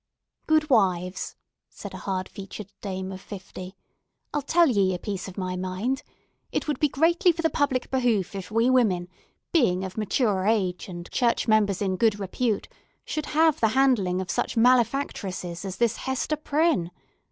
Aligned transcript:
"Goodwives," 0.47 1.35
said 1.69 1.93
a 1.93 1.97
hard 1.97 2.27
featured 2.27 2.71
dame 2.81 3.11
of 3.11 3.21
fifty, 3.21 3.75
"I'll 4.33 4.41
tell 4.41 4.65
ye 4.67 4.95
a 4.95 4.97
piece 4.97 5.27
of 5.27 5.37
my 5.37 5.55
mind. 5.55 6.01
It 6.51 6.67
would 6.67 6.79
be 6.79 6.89
greatly 6.89 7.31
for 7.31 7.43
the 7.43 7.51
public 7.51 7.91
behoof 7.91 8.33
if 8.33 8.49
we 8.49 8.67
women, 8.67 9.09
being 9.51 9.83
of 9.83 9.99
mature 9.99 10.47
age 10.47 10.87
and 10.87 11.07
church 11.11 11.47
members 11.47 11.83
in 11.83 11.97
good 11.97 12.19
repute, 12.19 12.67
should 13.05 13.27
have 13.37 13.59
the 13.59 13.67
handling 13.77 14.21
of 14.21 14.31
such 14.31 14.57
malefactresses 14.57 15.63
as 15.63 15.77
this 15.77 15.97
Hester 15.97 16.35
Prynne. 16.35 16.89